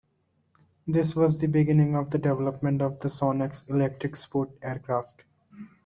[0.87, 5.25] This was the beginning of the development of the Sonex Electric Sport Aircraft.